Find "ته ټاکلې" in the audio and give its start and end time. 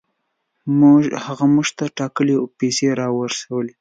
1.77-2.35